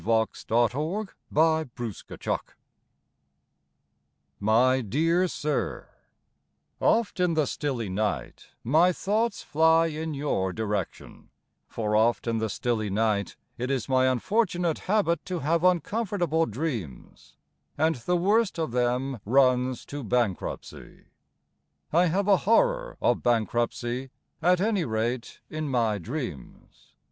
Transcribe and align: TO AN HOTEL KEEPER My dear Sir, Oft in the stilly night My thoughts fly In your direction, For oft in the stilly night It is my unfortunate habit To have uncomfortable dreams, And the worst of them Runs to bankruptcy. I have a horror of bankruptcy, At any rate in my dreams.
TO 0.03 0.09
AN 0.11 0.27
HOTEL 0.49 1.09
KEEPER 1.31 2.41
My 4.39 4.81
dear 4.81 5.27
Sir, 5.27 5.89
Oft 6.79 7.19
in 7.19 7.35
the 7.35 7.45
stilly 7.45 7.87
night 7.87 8.47
My 8.63 8.91
thoughts 8.91 9.43
fly 9.43 9.85
In 9.85 10.15
your 10.15 10.53
direction, 10.53 11.29
For 11.67 11.95
oft 11.95 12.25
in 12.25 12.39
the 12.39 12.49
stilly 12.49 12.89
night 12.89 13.35
It 13.59 13.69
is 13.69 13.87
my 13.87 14.07
unfortunate 14.07 14.79
habit 14.79 15.23
To 15.25 15.37
have 15.41 15.63
uncomfortable 15.63 16.47
dreams, 16.47 17.35
And 17.77 17.93
the 17.97 18.17
worst 18.17 18.57
of 18.57 18.71
them 18.71 19.19
Runs 19.23 19.85
to 19.85 20.03
bankruptcy. 20.03 21.03
I 21.93 22.07
have 22.07 22.27
a 22.27 22.37
horror 22.37 22.97
of 23.03 23.21
bankruptcy, 23.21 24.09
At 24.41 24.59
any 24.59 24.83
rate 24.83 25.41
in 25.47 25.69
my 25.69 25.99
dreams. 25.99 26.95